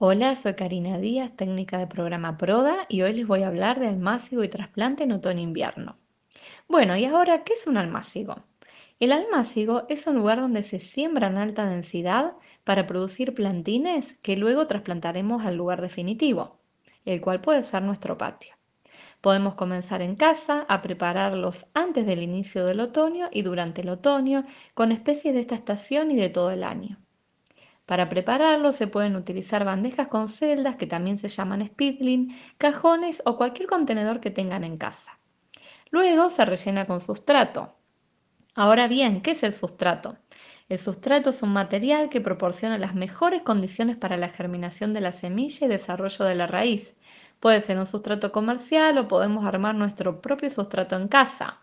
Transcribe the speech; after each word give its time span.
Hola, 0.00 0.36
soy 0.36 0.54
Karina 0.54 0.96
Díaz, 0.98 1.34
técnica 1.34 1.76
de 1.76 1.88
programa 1.88 2.38
PRODA 2.38 2.86
y 2.88 3.02
hoy 3.02 3.14
les 3.14 3.26
voy 3.26 3.42
a 3.42 3.48
hablar 3.48 3.80
de 3.80 3.88
almácigo 3.88 4.44
y 4.44 4.48
trasplante 4.48 5.02
en 5.02 5.10
otoño-invierno. 5.10 5.96
Bueno, 6.68 6.96
y 6.96 7.04
ahora, 7.04 7.42
¿qué 7.42 7.54
es 7.54 7.66
un 7.66 7.76
almácigo? 7.76 8.44
El 9.00 9.10
almácigo 9.10 9.86
es 9.88 10.06
un 10.06 10.14
lugar 10.14 10.40
donde 10.40 10.62
se 10.62 10.78
siembra 10.78 11.26
en 11.26 11.36
alta 11.36 11.68
densidad 11.68 12.34
para 12.62 12.86
producir 12.86 13.34
plantines 13.34 14.16
que 14.22 14.36
luego 14.36 14.68
trasplantaremos 14.68 15.44
al 15.44 15.56
lugar 15.56 15.82
definitivo, 15.82 16.60
el 17.04 17.20
cual 17.20 17.40
puede 17.40 17.64
ser 17.64 17.82
nuestro 17.82 18.16
patio. 18.16 18.54
Podemos 19.20 19.56
comenzar 19.56 20.00
en 20.00 20.14
casa 20.14 20.64
a 20.68 20.80
prepararlos 20.80 21.66
antes 21.74 22.06
del 22.06 22.22
inicio 22.22 22.64
del 22.66 22.78
otoño 22.78 23.30
y 23.32 23.42
durante 23.42 23.80
el 23.80 23.88
otoño 23.88 24.44
con 24.74 24.92
especies 24.92 25.34
de 25.34 25.40
esta 25.40 25.56
estación 25.56 26.12
y 26.12 26.16
de 26.16 26.28
todo 26.28 26.52
el 26.52 26.62
año. 26.62 26.98
Para 27.88 28.10
prepararlo 28.10 28.72
se 28.72 28.86
pueden 28.86 29.16
utilizar 29.16 29.64
bandejas 29.64 30.08
con 30.08 30.28
celdas 30.28 30.76
que 30.76 30.86
también 30.86 31.16
se 31.16 31.28
llaman 31.28 31.66
spitling, 31.66 32.36
cajones 32.58 33.22
o 33.24 33.38
cualquier 33.38 33.66
contenedor 33.66 34.20
que 34.20 34.30
tengan 34.30 34.62
en 34.62 34.76
casa. 34.76 35.18
Luego 35.90 36.28
se 36.28 36.44
rellena 36.44 36.84
con 36.84 37.00
sustrato. 37.00 37.72
Ahora 38.54 38.88
bien, 38.88 39.22
¿qué 39.22 39.30
es 39.30 39.42
el 39.42 39.54
sustrato? 39.54 40.18
El 40.68 40.78
sustrato 40.78 41.30
es 41.30 41.42
un 41.42 41.54
material 41.54 42.10
que 42.10 42.20
proporciona 42.20 42.76
las 42.76 42.94
mejores 42.94 43.40
condiciones 43.40 43.96
para 43.96 44.18
la 44.18 44.28
germinación 44.28 44.92
de 44.92 45.00
la 45.00 45.12
semilla 45.12 45.64
y 45.64 45.70
desarrollo 45.70 46.26
de 46.26 46.34
la 46.34 46.46
raíz. 46.46 46.94
Puede 47.40 47.62
ser 47.62 47.78
un 47.78 47.86
sustrato 47.86 48.32
comercial 48.32 48.98
o 48.98 49.08
podemos 49.08 49.46
armar 49.46 49.74
nuestro 49.74 50.20
propio 50.20 50.50
sustrato 50.50 50.94
en 50.94 51.08
casa. 51.08 51.60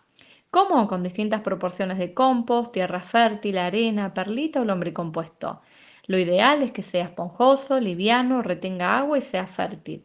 ¿Cómo? 0.50 0.88
Con 0.88 1.04
distintas 1.04 1.42
proporciones 1.42 1.98
de 1.98 2.14
compost, 2.14 2.72
tierra 2.72 3.00
fértil, 3.00 3.58
arena, 3.58 4.12
perlita 4.12 4.60
o 4.60 4.64
lombricompuesto. 4.64 5.60
Lo 6.06 6.18
ideal 6.18 6.62
es 6.62 6.72
que 6.72 6.82
sea 6.82 7.04
esponjoso, 7.04 7.80
liviano, 7.80 8.42
retenga 8.42 8.96
agua 8.98 9.18
y 9.18 9.22
sea 9.22 9.46
fértil. 9.46 10.04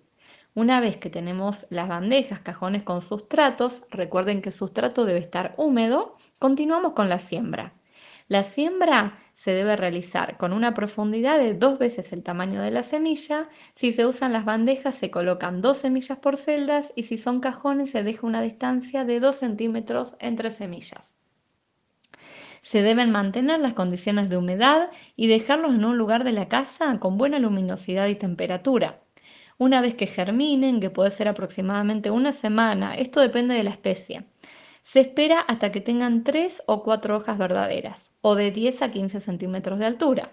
Una 0.54 0.82
vez 0.82 0.98
que 0.98 1.10
tenemos 1.10 1.68
las 1.70 1.88
bandejas, 1.88 2.40
cajones 2.42 2.84
con 2.84 3.02
sustratos, 3.02 3.84
recuerden 3.90 4.42
que 4.42 4.50
el 4.50 4.56
sustrato 4.56 5.06
debe 5.06 5.20
estar 5.20 5.54
húmedo, 5.58 6.18
continuamos 6.40 6.94
con 6.94 7.08
la 7.08 7.20
siembra. 7.20 7.74
La 8.28 8.44
siembra 8.44 9.20
se 9.36 9.52
debe 9.52 9.76
realizar 9.76 10.38
con 10.38 10.54
una 10.54 10.74
profundidad 10.74 11.38
de 11.38 11.54
dos 11.54 11.80
veces 11.80 12.12
el 12.14 12.24
tamaño 12.24 12.62
de 12.62 12.72
la 12.72 12.84
semilla. 12.84 13.50
Si 13.76 13.94
se 13.94 14.06
usan 14.06 14.34
las 14.34 14.46
bandejas 14.46 14.96
se 14.96 15.12
colocan 15.12 15.62
dos 15.62 15.78
semillas 15.78 16.18
por 16.20 16.38
celdas 16.38 16.92
y 16.96 17.04
si 17.04 17.18
son 17.18 17.42
cajones 17.42 17.92
se 17.92 18.04
deja 18.04 18.26
una 18.26 18.42
distancia 18.42 19.06
de 19.06 19.20
2 19.20 19.38
centímetros 19.38 20.14
entre 20.20 20.52
semillas. 20.52 21.12
Se 22.62 22.82
deben 22.82 23.12
mantener 23.12 23.60
las 23.60 23.74
condiciones 23.74 24.30
de 24.30 24.38
humedad 24.38 24.90
y 25.16 25.28
dejarlos 25.28 25.74
en 25.74 25.86
un 25.86 25.98
lugar 25.98 26.24
de 26.24 26.32
la 26.32 26.48
casa 26.48 26.98
con 27.00 27.18
buena 27.18 27.40
luminosidad 27.40 28.08
y 28.08 28.16
temperatura. 28.16 29.02
Una 29.58 29.82
vez 29.82 29.96
que 29.96 30.08
germinen, 30.08 30.80
que 30.80 30.90
puede 30.90 31.12
ser 31.12 31.28
aproximadamente 31.28 32.12
una 32.12 32.32
semana, 32.32 32.96
esto 32.96 33.20
depende 33.20 33.54
de 33.54 33.64
la 33.64 33.70
especie, 33.72 34.26
se 34.84 35.02
espera 35.02 35.40
hasta 35.42 35.72
que 35.72 35.82
tengan 35.82 36.24
3 36.24 36.64
o 36.66 36.84
4 36.84 37.18
hojas 37.18 37.38
verdaderas, 37.38 38.00
o 38.22 38.36
de 38.36 38.52
10 38.52 38.82
a 38.82 38.92
15 38.92 39.22
centímetros 39.22 39.80
de 39.80 39.86
altura. 39.86 40.32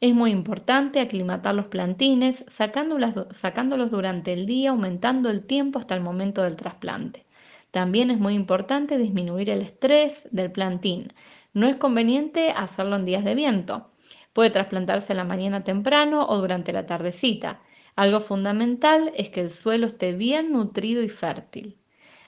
Es 0.00 0.14
muy 0.14 0.30
importante 0.30 1.00
aclimatar 1.00 1.54
los 1.54 1.66
plantines, 1.66 2.44
sacándolos 2.48 3.90
durante 3.90 4.32
el 4.32 4.46
día, 4.46 4.70
aumentando 4.70 5.30
el 5.30 5.46
tiempo 5.46 5.78
hasta 5.78 5.94
el 5.94 6.02
momento 6.02 6.42
del 6.42 6.56
trasplante. 6.56 7.26
También 7.70 8.10
es 8.10 8.18
muy 8.18 8.34
importante 8.34 8.98
disminuir 8.98 9.48
el 9.50 9.62
estrés 9.62 10.28
del 10.30 10.50
plantín, 10.52 11.12
no 11.52 11.66
es 11.68 11.76
conveniente 11.76 12.50
hacerlo 12.50 12.96
en 12.96 13.04
días 13.04 13.24
de 13.24 13.34
viento. 13.34 13.90
Puede 14.32 14.50
trasplantarse 14.50 15.12
en 15.12 15.18
la 15.18 15.24
mañana 15.24 15.64
temprano 15.64 16.26
o 16.26 16.38
durante 16.38 16.72
la 16.72 16.86
tardecita. 16.86 17.60
Algo 17.96 18.20
fundamental 18.20 19.12
es 19.16 19.30
que 19.30 19.40
el 19.40 19.50
suelo 19.50 19.86
esté 19.86 20.12
bien 20.12 20.52
nutrido 20.52 21.02
y 21.02 21.08
fértil. 21.08 21.76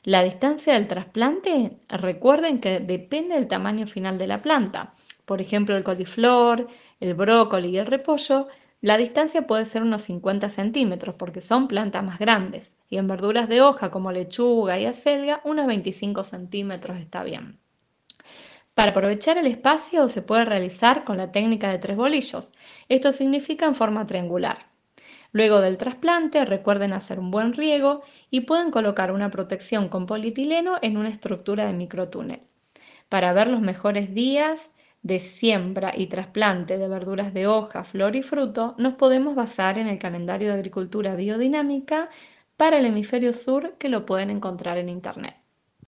La 0.04 0.24
distancia 0.24 0.74
del 0.74 0.88
trasplante, 0.88 1.78
recuerden 1.88 2.60
que 2.60 2.80
depende 2.80 3.36
del 3.36 3.46
tamaño 3.46 3.86
final 3.86 4.18
de 4.18 4.26
la 4.26 4.42
planta. 4.42 4.94
Por 5.24 5.40
ejemplo, 5.40 5.76
el 5.76 5.84
coliflor, 5.84 6.66
el 6.98 7.14
brócoli 7.14 7.68
y 7.68 7.78
el 7.78 7.86
repollo, 7.86 8.48
la 8.80 8.96
distancia 8.98 9.46
puede 9.46 9.66
ser 9.66 9.82
unos 9.82 10.02
50 10.02 10.50
centímetros 10.50 11.14
porque 11.14 11.40
son 11.40 11.68
plantas 11.68 12.02
más 12.02 12.18
grandes. 12.18 12.68
Y 12.90 12.96
en 12.98 13.06
verduras 13.06 13.48
de 13.48 13.62
hoja 13.62 13.92
como 13.92 14.10
lechuga 14.10 14.76
y 14.80 14.86
acelga, 14.86 15.40
unos 15.44 15.68
25 15.68 16.24
centímetros 16.24 16.98
está 16.98 17.22
bien. 17.22 17.60
Para 18.74 18.92
aprovechar 18.92 19.36
el 19.36 19.46
espacio 19.46 20.08
se 20.08 20.22
puede 20.22 20.46
realizar 20.46 21.04
con 21.04 21.18
la 21.18 21.30
técnica 21.30 21.70
de 21.70 21.78
tres 21.78 21.96
bolillos. 21.96 22.50
Esto 22.88 23.12
significa 23.12 23.66
en 23.66 23.74
forma 23.74 24.06
triangular. 24.06 24.66
Luego 25.30 25.60
del 25.60 25.76
trasplante, 25.76 26.44
recuerden 26.44 26.92
hacer 26.92 27.18
un 27.18 27.30
buen 27.30 27.52
riego 27.52 28.02
y 28.30 28.40
pueden 28.40 28.70
colocar 28.70 29.12
una 29.12 29.30
protección 29.30 29.88
con 29.88 30.06
polietileno 30.06 30.76
en 30.80 30.96
una 30.96 31.10
estructura 31.10 31.66
de 31.66 31.74
microtúnel. 31.74 32.40
Para 33.08 33.34
ver 33.34 33.48
los 33.48 33.60
mejores 33.60 34.14
días 34.14 34.70
de 35.02 35.20
siembra 35.20 35.92
y 35.94 36.06
trasplante 36.06 36.78
de 36.78 36.88
verduras 36.88 37.34
de 37.34 37.46
hoja, 37.46 37.84
flor 37.84 38.16
y 38.16 38.22
fruto, 38.22 38.74
nos 38.78 38.94
podemos 38.94 39.34
basar 39.34 39.78
en 39.78 39.86
el 39.86 39.98
calendario 39.98 40.48
de 40.48 40.54
agricultura 40.54 41.14
biodinámica 41.14 42.08
para 42.56 42.78
el 42.78 42.86
hemisferio 42.86 43.32
sur 43.32 43.74
que 43.78 43.88
lo 43.88 44.06
pueden 44.06 44.30
encontrar 44.30 44.78
en 44.78 44.88
internet. 44.88 45.41